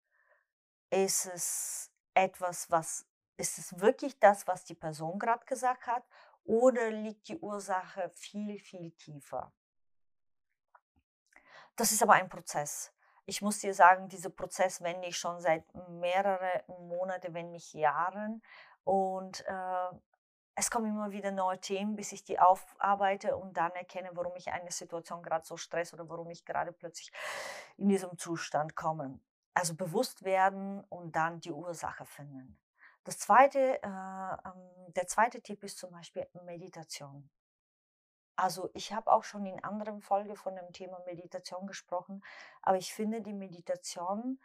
Ist 0.91 1.27
es 1.27 1.91
etwas, 2.17 2.71
was 2.71 3.07
ist 3.37 3.59
es 3.59 3.79
wirklich 3.79 4.19
das, 4.19 4.47
was 4.47 4.65
die 4.65 4.75
Person 4.75 5.19
gerade 5.19 5.45
gesagt 5.45 5.87
hat, 5.87 6.03
oder 6.45 6.91
liegt 6.91 7.29
die 7.29 7.39
Ursache 7.39 8.11
viel, 8.15 8.59
viel 8.59 8.93
tiefer? 8.93 9.53
Das 11.77 11.93
ist 11.93 12.03
aber 12.03 12.15
ein 12.15 12.29
Prozess. 12.29 12.93
Ich 13.27 13.43
muss 13.43 13.59
dir 13.59 13.75
sagen, 13.75 14.09
dieser 14.09 14.31
Prozess 14.31 14.81
wende 14.81 15.09
ich 15.09 15.19
schon 15.19 15.41
seit 15.41 15.65
mehreren 15.89 16.63
Monaten, 16.89 17.35
wenn 17.35 17.51
nicht 17.51 17.75
Jahren. 17.75 18.43
Und 18.85 19.45
äh, 19.47 19.97
es 20.55 20.71
kommen 20.71 20.87
immer 20.87 21.11
wieder 21.11 21.33
neue 21.33 21.61
Themen, 21.61 21.97
bis 21.97 22.13
ich 22.13 22.25
die 22.25 22.39
aufarbeite 22.39 23.37
und 23.37 23.57
dann 23.57 23.73
erkenne, 23.73 24.11
warum 24.15 24.35
ich 24.37 24.51
eine 24.53 24.71
Situation 24.71 25.23
gerade 25.23 25.45
so 25.45 25.57
stress 25.57 25.93
oder 25.93 26.09
warum 26.09 26.31
ich 26.31 26.47
gerade 26.47 26.73
plötzlich 26.73 27.13
in 27.77 27.89
diesem 27.89 28.17
Zustand 28.17 28.75
komme. 28.75 29.21
Also 29.57 29.75
bewusst 29.75 30.23
werden 30.23 30.85
und 30.91 31.17
dann 31.17 31.41
die 31.41 31.51
Ursache 31.51 32.05
finden. 32.05 32.59
Das 33.05 33.19
zweite, 33.19 33.83
äh, 33.83 33.87
ähm, 33.87 34.93
der 34.93 35.07
zweite 35.07 35.41
Tipp 35.41 35.65
ist 35.65 35.79
zum 35.79 35.93
Beispiel 35.93 36.29
Meditation. 36.45 37.31
Also 38.37 38.69
ich 38.75 38.93
habe 38.93 39.11
auch 39.11 39.25
schon 39.25 39.47
in 39.47 39.65
anderen 39.65 40.03
Folgen 40.03 40.37
von 40.37 40.57
dem 40.57 40.75
Thema 40.75 40.99
Meditation 41.07 41.67
gesprochen, 41.67 42.23
aber 42.61 42.77
ich 42.77 42.93
finde, 42.93 43.23
die 43.23 43.33
Meditation 43.33 44.39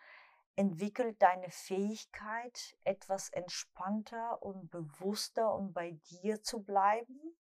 entwickelt 0.55 1.21
deine 1.21 1.51
Fähigkeit, 1.51 2.77
etwas 2.85 3.27
entspannter 3.31 4.41
und 4.41 4.71
bewusster 4.71 5.53
und 5.53 5.73
bei 5.73 5.91
dir 6.09 6.41
zu 6.41 6.63
bleiben 6.63 7.35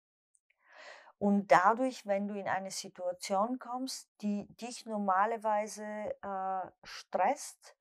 und 1.19 1.47
dadurch, 1.47 2.05
wenn 2.05 2.27
du 2.27 2.35
in 2.35 2.47
eine 2.47 2.71
Situation 2.71 3.57
kommst, 3.57 4.09
die 4.21 4.45
dich 4.57 4.85
normalerweise 4.85 5.83
äh, 5.83 6.71
stresst, 6.83 7.75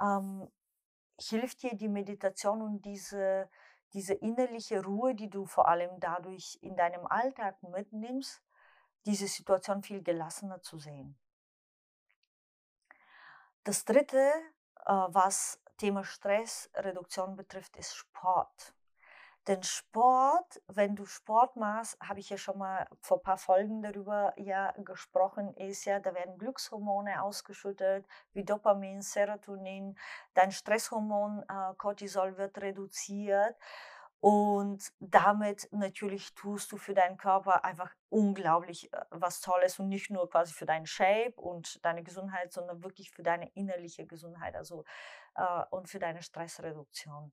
ähm, 0.00 0.48
hilft 1.18 1.62
dir 1.62 1.74
die 1.74 1.88
Meditation 1.88 2.62
und 2.62 2.82
diese, 2.84 3.50
diese 3.92 4.14
innerliche 4.14 4.84
Ruhe, 4.84 5.14
die 5.14 5.28
du 5.28 5.46
vor 5.46 5.68
allem 5.68 5.98
dadurch 5.98 6.58
in 6.62 6.76
deinem 6.76 7.06
Alltag 7.06 7.60
mitnimmst, 7.62 8.40
diese 9.04 9.26
Situation 9.26 9.82
viel 9.82 10.02
gelassener 10.02 10.62
zu 10.62 10.78
sehen. 10.78 11.18
Das 13.64 13.84
Dritte, 13.84 14.32
äh, 14.86 14.92
was 15.08 15.60
Thema 15.76 16.04
Stressreduktion 16.04 17.36
betrifft, 17.36 17.76
ist 17.76 17.94
Sport. 17.96 18.74
Denn 19.46 19.62
Sport, 19.62 20.60
wenn 20.68 20.94
du 20.94 21.06
Sport 21.06 21.56
machst, 21.56 21.98
habe 22.00 22.20
ich 22.20 22.28
ja 22.28 22.36
schon 22.36 22.58
mal 22.58 22.86
vor 23.00 23.18
ein 23.18 23.22
paar 23.22 23.38
Folgen 23.38 23.80
darüber 23.82 24.34
ja 24.36 24.72
gesprochen, 24.78 25.54
ist 25.54 25.86
ja, 25.86 25.98
da 25.98 26.14
werden 26.14 26.36
Glückshormone 26.38 27.22
ausgeschüttet, 27.22 28.06
wie 28.32 28.44
Dopamin, 28.44 29.00
Serotonin, 29.00 29.96
dein 30.34 30.52
Stresshormon 30.52 31.42
äh, 31.48 31.74
Cortisol 31.78 32.36
wird 32.36 32.58
reduziert. 32.60 33.56
Und 34.20 34.92
damit 35.00 35.66
natürlich 35.72 36.34
tust 36.34 36.70
du 36.72 36.76
für 36.76 36.92
deinen 36.92 37.16
Körper 37.16 37.64
einfach 37.64 37.90
unglaublich 38.10 38.92
äh, 38.92 39.00
was 39.08 39.40
Tolles 39.40 39.78
und 39.78 39.88
nicht 39.88 40.10
nur 40.10 40.28
quasi 40.28 40.52
für 40.52 40.66
deinen 40.66 40.84
Shape 40.84 41.32
und 41.36 41.82
deine 41.82 42.02
Gesundheit, 42.02 42.52
sondern 42.52 42.84
wirklich 42.84 43.10
für 43.10 43.22
deine 43.22 43.50
innerliche 43.54 44.06
Gesundheit 44.06 44.54
also, 44.56 44.84
äh, 45.36 45.62
und 45.70 45.88
für 45.88 45.98
deine 45.98 46.22
Stressreduktion. 46.22 47.32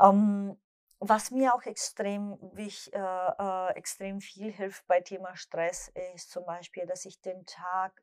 Ähm, 0.00 0.56
was 0.98 1.30
mir 1.30 1.54
auch 1.54 1.62
extrem, 1.62 2.38
wich, 2.54 2.92
äh, 2.92 2.98
äh, 2.98 3.72
extrem 3.74 4.20
viel 4.20 4.52
hilft 4.52 4.86
bei 4.86 5.00
Thema 5.00 5.36
Stress, 5.36 5.92
ist 6.14 6.30
zum 6.30 6.46
Beispiel, 6.46 6.86
dass 6.86 7.04
ich 7.04 7.20
den 7.20 7.44
Tag 7.46 8.02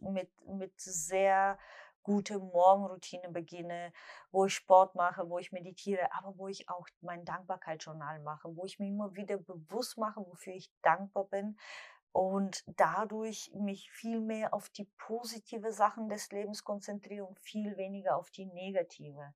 mit, 0.00 0.30
mit 0.46 0.72
sehr 0.80 1.58
gute 2.02 2.38
Morgenroutine 2.38 3.30
beginne, 3.30 3.92
wo 4.30 4.46
ich 4.46 4.54
Sport 4.54 4.94
mache, 4.94 5.28
wo 5.28 5.38
ich 5.38 5.50
meditiere, 5.50 6.12
aber 6.12 6.38
wo 6.38 6.46
ich 6.46 6.68
auch 6.68 6.86
mein 7.00 7.24
Dankbarkeitsjournal 7.24 8.20
mache, 8.20 8.54
wo 8.54 8.64
ich 8.64 8.78
mir 8.78 8.86
immer 8.86 9.14
wieder 9.16 9.38
bewusst 9.38 9.98
mache, 9.98 10.20
wofür 10.20 10.54
ich 10.54 10.70
dankbar 10.82 11.24
bin 11.24 11.58
und 12.12 12.62
dadurch 12.76 13.50
mich 13.54 13.90
viel 13.90 14.20
mehr 14.20 14.54
auf 14.54 14.68
die 14.68 14.88
positive 14.98 15.72
Sachen 15.72 16.08
des 16.08 16.30
Lebens 16.30 16.62
konzentriere 16.62 17.24
und 17.24 17.40
viel 17.40 17.76
weniger 17.76 18.16
auf 18.16 18.30
die 18.30 18.46
negative. 18.46 19.34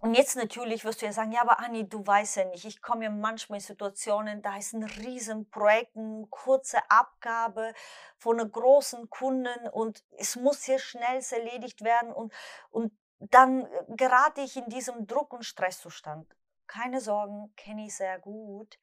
Und 0.00 0.14
jetzt 0.14 0.36
natürlich 0.36 0.84
wirst 0.84 1.02
du 1.02 1.06
ja 1.06 1.12
sagen, 1.12 1.32
ja, 1.32 1.40
aber 1.40 1.58
Anni, 1.58 1.88
du 1.88 2.06
weißt 2.06 2.36
ja 2.36 2.44
nicht, 2.44 2.64
ich 2.64 2.80
komme 2.80 3.04
ja 3.04 3.10
manchmal 3.10 3.58
in 3.58 3.64
Situationen, 3.64 4.42
da 4.42 4.56
ist 4.56 4.72
ein 4.72 4.84
Riesenprojekt, 4.84 5.96
eine 5.96 6.26
kurze 6.30 6.78
Abgabe 6.88 7.74
von 8.16 8.38
einer 8.38 8.48
großen 8.48 9.10
Kunden 9.10 9.68
und 9.72 10.04
es 10.16 10.36
muss 10.36 10.62
hier 10.62 10.78
schnell 10.78 11.20
erledigt 11.30 11.82
werden 11.82 12.12
und, 12.12 12.32
und 12.70 12.92
dann 13.18 13.62
äh, 13.62 13.84
gerate 13.88 14.42
ich 14.42 14.56
in 14.56 14.68
diesem 14.68 15.06
Druck- 15.06 15.32
und 15.32 15.44
Stresszustand. 15.44 16.32
Keine 16.68 17.00
Sorgen, 17.00 17.52
kenne 17.56 17.86
ich 17.86 17.96
sehr 17.96 18.20
gut. 18.20 18.78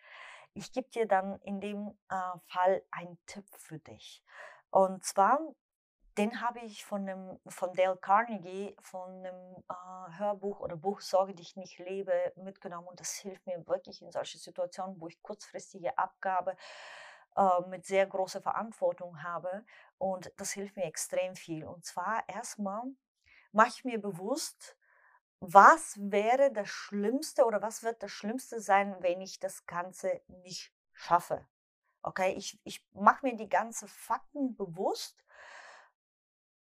Ich 0.54 0.74
gebe 0.74 0.90
dir 0.90 1.08
dann 1.08 1.40
in 1.42 1.62
dem 1.62 1.98
äh, 2.10 2.16
Fall 2.48 2.84
einen 2.92 3.18
Tipp 3.26 3.46
für 3.58 3.80
dich. 3.80 4.24
Und 4.70 5.06
zwar 5.06 5.40
den 6.18 6.42
habe 6.42 6.60
ich 6.60 6.86
von, 6.86 7.06
dem, 7.06 7.40
von 7.48 7.74
Dale 7.74 7.98
Carnegie, 7.98 8.76
von 8.82 9.10
einem 9.10 9.64
äh, 9.70 10.18
Hörbuch 10.18 10.60
oder 10.60 10.78
Buch 10.78 11.02
Sorge 11.02 11.34
dich 11.34 11.56
nicht 11.56 11.78
lebe 11.80 12.34
mitgenommen 12.38 12.88
und 12.88 13.00
das 13.00 13.14
hilft 13.16 13.46
mir 13.46 13.66
wirklich 13.68 14.02
in 14.02 14.12
solchen 14.12 14.40
Situationen, 14.40 15.00
wo 15.00 15.08
ich 15.08 15.22
kurzfristige 15.22 15.98
Abgabe 15.98 16.56
äh, 17.36 17.62
mit 17.68 17.86
sehr 17.86 18.06
großer 18.06 18.42
Verantwortung 18.42 19.24
habe 19.24 19.66
und 19.98 20.32
das 20.38 20.52
hilft 20.52 20.78
mir 20.78 20.86
extrem 20.86 21.36
viel. 21.36 21.66
Und 21.66 21.86
zwar 21.86 22.24
erstmal 22.30 22.84
mache 23.52 23.70
ich 23.70 23.84
mir 23.84 24.00
bewusst, 24.02 24.78
was 25.40 25.98
wäre 26.00 26.52
das 26.52 26.70
Schlimmste 26.70 27.46
oder 27.46 27.62
was 27.62 27.84
wird 27.84 28.02
das 28.02 28.12
Schlimmste 28.12 28.62
sein, 28.62 28.96
wenn 29.02 29.22
ich 29.22 29.40
das 29.40 29.66
Ganze 29.66 30.22
nicht 30.28 30.74
schaffe. 30.94 31.46
Okay, 32.02 32.34
ich, 32.38 32.60
ich 32.64 32.86
mache 32.94 33.26
mir 33.26 33.36
die 33.36 33.50
ganzen 33.50 33.88
Fakten 33.88 34.56
bewusst 34.56 35.25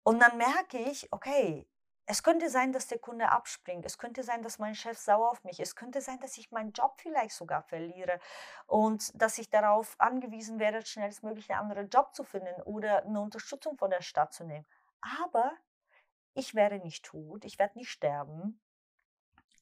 und 0.06 0.20
dann 0.20 0.38
merke 0.38 0.78
ich, 0.78 1.12
okay, 1.12 1.68
es 2.06 2.22
könnte 2.22 2.52
sein, 2.52 2.72
dass 2.72 2.86
der 2.86 3.00
Kunde 3.00 3.30
abspringt. 3.32 3.88
Es 3.88 3.98
könnte 3.98 4.22
sein, 4.22 4.44
dass 4.44 4.60
mein 4.60 4.76
Chef 4.76 5.00
sauer 5.00 5.32
auf 5.32 5.44
mich 5.44 5.60
ist. 5.60 5.70
Es 5.70 5.76
könnte 5.76 6.00
sein, 6.00 6.20
dass 6.20 6.38
ich 6.38 6.52
meinen 6.52 6.74
Job 6.74 6.94
vielleicht 7.02 7.34
sogar 7.34 7.64
verliere 7.64 8.20
und 8.68 9.20
dass 9.20 9.40
ich 9.40 9.50
darauf 9.50 9.96
angewiesen 9.98 10.60
werde, 10.60 10.86
schnellstmöglich 10.86 11.50
einen 11.50 11.62
anderen 11.62 11.90
Job 11.90 12.14
zu 12.14 12.24
finden 12.24 12.62
oder 12.66 13.04
eine 13.04 13.20
Unterstützung 13.20 13.78
von 13.78 13.90
der 13.90 14.04
Stadt 14.04 14.32
zu 14.32 14.44
nehmen. 14.44 14.68
Aber 15.22 15.52
ich 16.36 16.54
werde 16.54 16.78
nicht 16.78 17.04
tot, 17.04 17.44
ich 17.44 17.58
werde 17.58 17.80
nicht 17.80 17.90
sterben. 17.90 18.62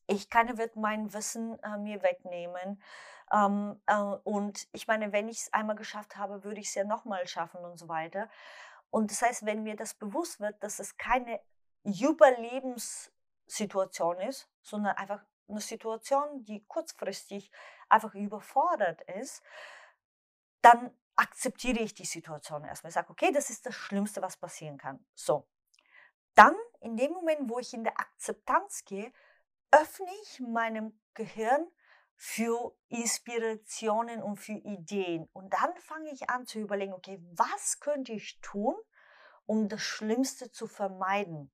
Ich 0.07 0.29
keiner 0.29 0.57
wird 0.57 0.75
mein 0.75 1.13
Wissen 1.13 1.57
äh, 1.63 1.77
mir 1.77 2.03
wegnehmen. 2.03 2.83
Ähm, 3.31 3.81
äh, 3.85 3.95
und 3.95 4.67
ich 4.73 4.87
meine, 4.87 5.13
wenn 5.13 5.29
ich 5.29 5.43
es 5.43 5.53
einmal 5.53 5.77
geschafft 5.77 6.17
habe, 6.17 6.43
würde 6.43 6.59
ich 6.59 6.67
es 6.67 6.75
ja 6.75 6.83
nochmal 6.83 7.25
schaffen 7.27 7.63
und 7.63 7.77
so 7.79 7.87
weiter. 7.87 8.29
Und 8.93 9.09
das 9.09 9.23
heißt, 9.23 9.47
wenn 9.47 9.63
mir 9.63 9.75
das 9.75 9.95
bewusst 9.95 10.39
wird, 10.39 10.61
dass 10.61 10.77
es 10.77 10.97
keine 10.97 11.41
Überlebenssituation 11.83 14.21
ist, 14.21 14.47
sondern 14.61 14.95
einfach 14.97 15.25
eine 15.47 15.61
Situation, 15.61 16.45
die 16.45 16.63
kurzfristig 16.67 17.49
einfach 17.89 18.13
überfordert 18.13 19.01
ist, 19.01 19.41
dann 20.61 20.95
akzeptiere 21.15 21.79
ich 21.79 21.95
die 21.95 22.05
Situation 22.05 22.65
erstmal. 22.65 22.89
Ich 22.89 22.93
sage, 22.93 23.09
okay, 23.09 23.31
das 23.31 23.49
ist 23.49 23.65
das 23.65 23.73
Schlimmste, 23.73 24.21
was 24.21 24.37
passieren 24.37 24.77
kann. 24.77 25.03
So. 25.15 25.47
Dann, 26.35 26.55
in 26.79 26.95
dem 26.95 27.13
Moment, 27.13 27.49
wo 27.49 27.57
ich 27.57 27.73
in 27.73 27.83
der 27.83 27.99
Akzeptanz 27.99 28.85
gehe, 28.85 29.11
öffne 29.71 30.11
ich 30.21 30.39
meinem 30.39 31.01
Gehirn 31.15 31.65
für 32.25 32.73
Inspirationen 32.87 34.23
und 34.23 34.37
für 34.37 34.53
Ideen. 34.53 35.27
Und 35.33 35.51
dann 35.51 35.75
fange 35.75 36.09
ich 36.09 36.29
an 36.29 36.45
zu 36.45 36.57
überlegen, 36.57 36.93
okay, 36.93 37.21
was 37.33 37.81
könnte 37.81 38.13
ich 38.13 38.39
tun, 38.39 38.75
um 39.45 39.67
das 39.67 39.81
Schlimmste 39.81 40.49
zu 40.49 40.67
vermeiden? 40.67 41.51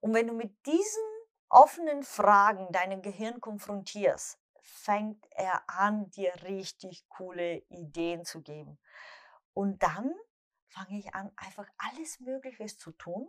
Und 0.00 0.14
wenn 0.14 0.26
du 0.26 0.32
mit 0.32 0.56
diesen 0.64 1.02
offenen 1.50 2.02
Fragen 2.02 2.66
dein 2.72 3.02
Gehirn 3.02 3.42
konfrontierst, 3.42 4.38
fängt 4.62 5.22
er 5.32 5.68
an, 5.68 6.10
dir 6.12 6.32
richtig 6.44 7.06
coole 7.10 7.58
Ideen 7.68 8.24
zu 8.24 8.40
geben. 8.40 8.78
Und 9.52 9.82
dann 9.82 10.14
fange 10.68 10.98
ich 10.98 11.14
an, 11.14 11.30
einfach 11.36 11.68
alles 11.76 12.20
Mögliche 12.20 12.64
zu 12.64 12.92
tun, 12.92 13.28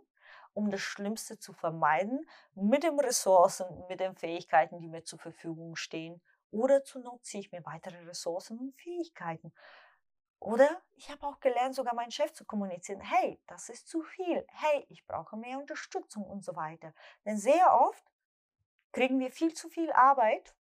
um 0.54 0.70
das 0.70 0.80
Schlimmste 0.80 1.38
zu 1.38 1.52
vermeiden, 1.52 2.26
mit 2.54 2.82
den 2.82 2.98
Ressourcen, 2.98 3.66
mit 3.90 4.00
den 4.00 4.16
Fähigkeiten, 4.16 4.80
die 4.80 4.88
mir 4.88 5.04
zur 5.04 5.18
Verfügung 5.18 5.76
stehen. 5.76 6.22
Oder 6.50 6.84
zu 6.84 6.98
Not 7.00 7.24
ziehe 7.24 7.40
ich 7.40 7.52
mir 7.52 7.64
weitere 7.64 7.98
Ressourcen 8.04 8.58
und 8.58 8.74
Fähigkeiten. 8.74 9.52
Oder 10.40 10.68
ich 10.96 11.10
habe 11.10 11.26
auch 11.26 11.40
gelernt, 11.40 11.74
sogar 11.74 11.94
meinen 11.94 12.12
Chef 12.12 12.32
zu 12.32 12.44
kommunizieren. 12.44 13.00
Hey, 13.00 13.40
das 13.46 13.68
ist 13.68 13.88
zu 13.88 14.02
viel. 14.02 14.46
Hey, 14.48 14.86
ich 14.88 15.04
brauche 15.06 15.36
mehr 15.36 15.58
Unterstützung 15.58 16.24
und 16.24 16.44
so 16.44 16.54
weiter. 16.54 16.94
Denn 17.24 17.38
sehr 17.38 17.74
oft 17.80 18.04
kriegen 18.92 19.18
wir 19.18 19.32
viel 19.32 19.52
zu 19.52 19.68
viel 19.68 19.90
Arbeit. 19.92 20.54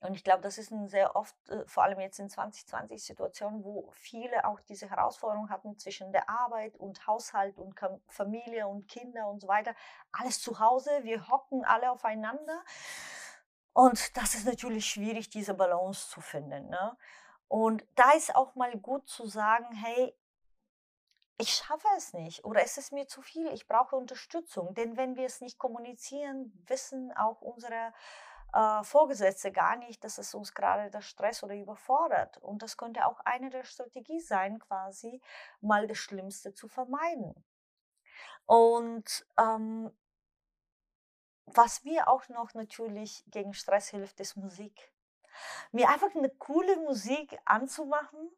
Und 0.00 0.14
ich 0.14 0.24
glaube, 0.24 0.42
das 0.42 0.58
ist 0.58 0.72
ein 0.72 0.88
sehr 0.88 1.14
oft, 1.14 1.36
äh, 1.48 1.64
vor 1.66 1.84
allem 1.84 2.00
jetzt 2.00 2.18
in 2.18 2.28
2020 2.28 3.02
Situationen, 3.02 3.62
wo 3.62 3.90
viele 3.92 4.44
auch 4.44 4.60
diese 4.60 4.90
Herausforderung 4.90 5.48
hatten 5.48 5.78
zwischen 5.78 6.12
der 6.12 6.28
Arbeit 6.28 6.76
und 6.76 7.06
Haushalt 7.06 7.56
und 7.56 7.78
Familie 8.08 8.66
und 8.66 8.88
Kinder 8.88 9.28
und 9.28 9.40
so 9.40 9.48
weiter. 9.48 9.74
Alles 10.10 10.40
zu 10.40 10.58
Hause, 10.58 10.90
wir 11.02 11.28
hocken 11.28 11.64
alle 11.64 11.90
aufeinander. 11.90 12.64
Und 13.72 14.16
das 14.16 14.34
ist 14.34 14.46
natürlich 14.46 14.86
schwierig, 14.86 15.30
diese 15.30 15.54
Balance 15.54 16.08
zu 16.10 16.20
finden. 16.20 16.68
Ne? 16.68 16.96
Und 17.48 17.84
da 17.94 18.12
ist 18.12 18.34
auch 18.34 18.54
mal 18.54 18.76
gut 18.78 19.08
zu 19.08 19.26
sagen, 19.26 19.72
hey, 19.74 20.14
ich 21.38 21.50
schaffe 21.50 21.88
es 21.96 22.12
nicht 22.12 22.44
oder 22.44 22.62
es 22.62 22.76
ist 22.76 22.92
mir 22.92 23.08
zu 23.08 23.22
viel, 23.22 23.48
ich 23.48 23.66
brauche 23.66 23.96
Unterstützung. 23.96 24.74
Denn 24.74 24.96
wenn 24.96 25.16
wir 25.16 25.26
es 25.26 25.40
nicht 25.40 25.58
kommunizieren, 25.58 26.52
wissen 26.66 27.12
auch 27.16 27.40
unsere 27.40 27.92
äh, 28.52 28.84
Vorgesetzte 28.84 29.50
gar 29.50 29.76
nicht, 29.76 30.04
dass 30.04 30.18
es 30.18 30.34
uns 30.34 30.54
gerade 30.54 30.90
das 30.90 31.06
Stress 31.06 31.42
oder 31.42 31.54
überfordert. 31.54 32.38
Und 32.38 32.62
das 32.62 32.76
könnte 32.76 33.06
auch 33.06 33.20
eine 33.20 33.50
der 33.50 33.64
Strategien 33.64 34.20
sein, 34.20 34.58
quasi 34.58 35.20
mal 35.60 35.86
das 35.86 35.98
Schlimmste 35.98 36.54
zu 36.54 36.68
vermeiden. 36.68 37.34
Und 38.46 39.26
ähm, 39.38 39.90
was 41.46 41.84
mir 41.84 42.08
auch 42.08 42.28
noch 42.28 42.54
natürlich 42.54 43.24
gegen 43.26 43.54
Stress 43.54 43.88
hilft, 43.88 44.20
ist 44.20 44.36
Musik 44.36 44.92
mir 45.72 45.88
einfach 45.88 46.14
eine 46.14 46.30
coole 46.30 46.76
Musik 46.76 47.38
anzumachen 47.44 48.30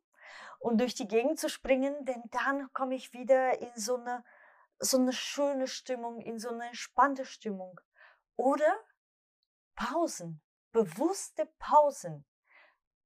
und 0.58 0.78
durch 0.78 0.94
die 0.94 1.08
Gegend 1.08 1.38
zu 1.38 1.49
springen, 1.49 2.04
denn 2.04 2.23
dann 2.30 2.73
komme 2.73 2.95
ich 2.95 3.12
wieder 3.12 3.58
in 3.58 3.73
so 3.75 3.97
eine, 3.97 4.25
so 4.78 4.99
eine 4.99 5.12
schöne 5.12 5.69
Stimmung, 5.69 6.21
in 6.21 6.38
so 6.38 6.50
eine 6.50 6.67
entspannte 6.67 7.25
Stimmung. 7.25 7.80
Oder 8.36 8.78
Pausen, 9.75 10.40
bewusste 10.73 11.47
Pausen. 11.58 12.25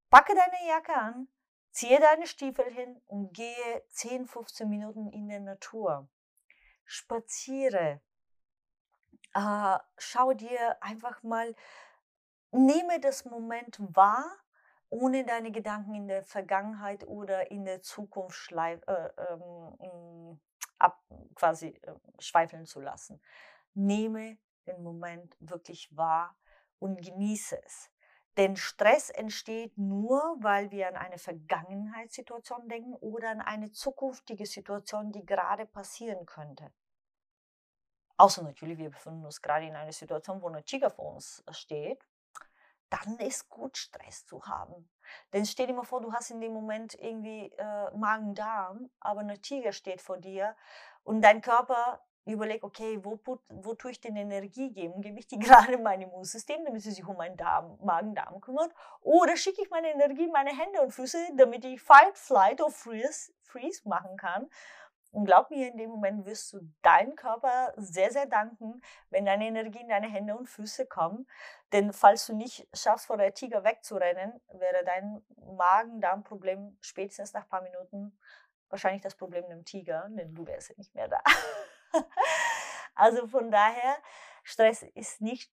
Packe 0.09 0.33
deine 0.33 0.67
Jacke 0.67 0.95
an, 0.95 1.27
ziehe 1.71 1.99
deine 1.99 2.25
Stiefel 2.25 2.65
hin 2.71 3.01
und 3.07 3.33
gehe 3.33 3.83
10, 3.89 4.27
15 4.27 4.69
Minuten 4.69 5.11
in 5.11 5.27
der 5.27 5.39
Natur. 5.39 6.07
Spaziere. 6.85 8.01
Äh, 9.33 9.77
schau 9.97 10.33
dir 10.33 10.81
einfach 10.81 11.23
mal 11.23 11.55
Nehme 12.51 12.99
das 12.99 13.25
Moment 13.25 13.77
wahr, 13.95 14.25
ohne 14.89 15.23
deine 15.23 15.51
Gedanken 15.51 15.93
in 15.93 16.07
der 16.07 16.23
Vergangenheit 16.23 17.05
oder 17.07 17.51
in 17.51 17.63
der 17.63 17.81
Zukunft 17.83 18.37
schleif, 18.37 18.81
äh, 18.87 19.09
ähm, 19.29 20.39
ab, 20.79 20.99
quasi 21.35 21.67
äh, 21.67 21.93
schweifeln 22.17 22.65
zu 22.65 22.81
lassen. 22.81 23.21
Nehme 23.75 24.39
den 24.65 24.81
Moment 24.81 25.37
wirklich 25.39 25.95
wahr 25.95 26.35
und 26.79 26.99
genieße 26.99 27.61
es. 27.63 27.91
Denn 28.35 28.55
Stress 28.55 29.11
entsteht 29.11 29.77
nur, 29.77 30.37
weil 30.39 30.71
wir 30.71 30.87
an 30.87 30.95
eine 30.95 31.19
Vergangenheitssituation 31.19 32.67
denken 32.67 32.95
oder 32.95 33.29
an 33.29 33.41
eine 33.41 33.71
zukünftige 33.71 34.47
Situation, 34.47 35.11
die 35.11 35.25
gerade 35.25 35.67
passieren 35.67 36.25
könnte. 36.25 36.71
Außer 38.19 38.43
natürlich, 38.43 38.77
wir 38.77 38.89
befinden 38.89 39.25
uns 39.25 39.41
gerade 39.41 39.65
in 39.65 39.75
einer 39.75 39.93
Situation, 39.93 40.41
wo 40.41 40.49
ein 40.49 40.65
Tiger 40.65 40.89
vor 40.89 41.13
uns 41.15 41.43
steht 41.51 42.03
dann 42.89 43.17
ist 43.19 43.49
gut, 43.49 43.77
Stress 43.77 44.25
zu 44.25 44.43
haben. 44.45 44.89
Denn 45.33 45.45
stell 45.45 45.67
dir 45.67 45.73
mal 45.73 45.83
vor, 45.83 46.01
du 46.01 46.11
hast 46.11 46.31
in 46.31 46.41
dem 46.41 46.53
Moment 46.53 46.95
irgendwie 46.95 47.51
äh, 47.57 47.91
Magen-Darm, 47.95 48.89
aber 48.99 49.21
eine 49.21 49.39
Tiger 49.39 49.71
steht 49.71 50.01
vor 50.01 50.17
dir 50.17 50.55
und 51.03 51.21
dein 51.21 51.41
Körper 51.41 52.01
überlegt, 52.25 52.63
okay, 52.63 52.99
wo, 53.03 53.17
put, 53.17 53.41
wo 53.49 53.73
tue 53.73 53.91
ich 53.91 54.01
denn 54.01 54.15
Energie 54.15 54.71
geben? 54.71 55.01
Gebe 55.01 55.19
ich 55.19 55.27
die 55.27 55.39
gerade 55.39 55.77
mein 55.77 56.01
Immunsystem, 56.01 56.63
damit 56.65 56.81
sie 56.81 56.91
sich 56.91 57.05
um 57.05 57.17
meinen 57.17 57.37
Magen-Darm 57.81 58.41
kümmert? 58.41 58.73
Oder 59.01 59.35
schicke 59.35 59.61
ich 59.63 59.69
meine 59.69 59.91
Energie 59.91 60.25
in 60.25 60.31
meine 60.31 60.55
Hände 60.55 60.81
und 60.81 60.91
Füße, 60.91 61.17
damit 61.37 61.65
ich 61.65 61.81
Fight, 61.81 62.17
Flight 62.17 62.61
oder 62.61 62.71
Freeze, 62.71 63.31
Freeze 63.41 63.87
machen 63.87 64.17
kann? 64.17 64.49
Und 65.11 65.25
glaub 65.25 65.49
mir, 65.49 65.67
in 65.69 65.77
dem 65.77 65.89
Moment 65.89 66.25
wirst 66.25 66.53
du 66.53 66.59
deinem 66.83 67.15
Körper 67.15 67.73
sehr, 67.77 68.11
sehr 68.11 68.27
danken, 68.27 68.81
wenn 69.09 69.25
deine 69.25 69.47
Energie 69.47 69.81
in 69.81 69.89
deine 69.89 70.07
Hände 70.07 70.37
und 70.37 70.47
Füße 70.47 70.85
kommt. 70.85 71.27
Denn 71.71 71.93
falls 71.93 72.27
du 72.27 72.35
nicht 72.35 72.67
schaffst, 72.73 73.07
vor 73.07 73.17
der 73.17 73.33
Tiger 73.33 73.63
wegzurennen, 73.63 74.39
wäre 74.53 74.83
dein 74.85 75.25
Magen-Darm-Problem 75.57 76.77
spätestens 76.81 77.33
nach 77.33 77.43
ein 77.43 77.49
paar 77.49 77.61
Minuten 77.63 78.17
wahrscheinlich 78.69 79.01
das 79.01 79.15
Problem 79.15 79.43
mit 79.47 79.51
dem 79.51 79.65
Tiger, 79.65 80.07
denn 80.09 80.35
du 80.35 80.45
wärst 80.45 80.69
ja 80.69 80.75
nicht 80.77 80.93
mehr 80.93 81.07
da. 81.07 81.21
also 82.95 83.27
von 83.27 83.49
daher, 83.49 83.97
Stress 84.43 84.83
ist 84.83 85.21
nicht 85.21 85.51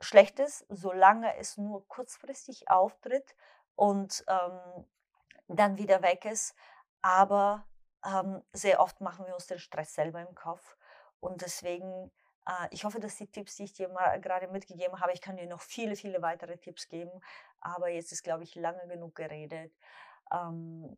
Schlechtes, 0.00 0.66
solange 0.68 1.34
es 1.38 1.56
nur 1.56 1.88
kurzfristig 1.88 2.68
auftritt 2.70 3.34
und 3.74 4.22
ähm, 4.28 4.86
dann 5.48 5.78
wieder 5.78 6.02
weg 6.02 6.26
ist. 6.26 6.54
Aber 7.00 7.66
ähm, 8.04 8.42
sehr 8.52 8.80
oft 8.80 9.00
machen 9.00 9.26
wir 9.26 9.34
uns 9.34 9.46
den 9.46 9.58
Stress 9.58 9.94
selber 9.94 10.20
im 10.20 10.34
Kopf. 10.34 10.76
Und 11.20 11.42
deswegen, 11.42 12.10
äh, 12.46 12.68
ich 12.70 12.84
hoffe, 12.84 13.00
dass 13.00 13.16
die 13.16 13.30
Tipps, 13.30 13.56
die 13.56 13.64
ich 13.64 13.72
dir 13.72 13.88
mal 13.88 14.20
gerade 14.20 14.48
mitgegeben 14.48 15.00
habe, 15.00 15.12
ich 15.12 15.20
kann 15.20 15.36
dir 15.36 15.46
noch 15.46 15.60
viele, 15.60 15.96
viele 15.96 16.22
weitere 16.22 16.58
Tipps 16.58 16.88
geben. 16.88 17.20
Aber 17.60 17.88
jetzt 17.88 18.12
ist, 18.12 18.22
glaube 18.22 18.44
ich, 18.44 18.54
lange 18.54 18.86
genug 18.88 19.14
geredet. 19.14 19.72
Ähm, 20.32 20.96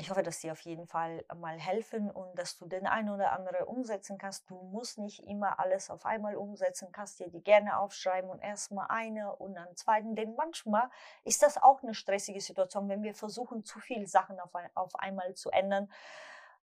ich 0.00 0.10
hoffe, 0.10 0.22
dass 0.22 0.40
sie 0.40 0.52
auf 0.52 0.60
jeden 0.60 0.86
Fall 0.86 1.24
mal 1.36 1.58
helfen 1.58 2.08
und 2.08 2.38
dass 2.38 2.56
du 2.56 2.66
den 2.66 2.86
ein 2.86 3.10
oder 3.10 3.32
andere 3.32 3.66
umsetzen 3.66 4.16
kannst. 4.16 4.48
Du 4.48 4.54
musst 4.54 4.96
nicht 4.96 5.24
immer 5.24 5.58
alles 5.58 5.90
auf 5.90 6.06
einmal 6.06 6.36
umsetzen, 6.36 6.92
kannst 6.92 7.18
dir 7.18 7.28
die 7.28 7.42
gerne 7.42 7.78
aufschreiben 7.78 8.30
und 8.30 8.38
erstmal 8.38 8.86
eine 8.90 9.34
und 9.34 9.54
dann 9.54 9.74
zweiten. 9.74 10.14
Denn 10.14 10.36
manchmal 10.36 10.88
ist 11.24 11.42
das 11.42 11.60
auch 11.60 11.82
eine 11.82 11.94
stressige 11.94 12.40
Situation, 12.40 12.88
wenn 12.88 13.02
wir 13.02 13.12
versuchen, 13.12 13.64
zu 13.64 13.80
viele 13.80 14.06
Sachen 14.06 14.38
auf, 14.38 14.52
auf 14.74 14.94
einmal 14.94 15.34
zu 15.34 15.50
ändern. 15.50 15.90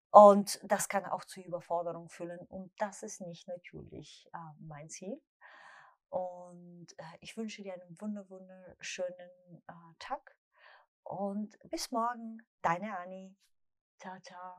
Und 0.09 0.61
das 0.63 0.87
kann 0.87 1.05
auch 1.05 1.25
zu 1.25 1.41
Überforderung 1.41 2.07
führen. 2.07 2.39
Und 2.47 2.71
das 2.79 3.03
ist 3.03 3.19
nicht 3.19 3.49
natürlich 3.49 4.29
äh, 4.33 4.37
mein 4.59 4.89
Ziel. 4.89 5.21
Und 6.07 6.87
äh, 6.97 7.03
ich 7.19 7.35
wünsche 7.35 7.61
dir 7.61 7.73
einen 7.73 7.99
wunderschönen 7.99 9.63
äh, 9.67 9.73
Tag 9.99 10.36
und 11.09 11.57
bis 11.69 11.91
morgen, 11.91 12.39
deine 12.61 12.97
Anni. 12.97 13.35
Ciao, 13.99 14.19
ciao. 14.21 14.55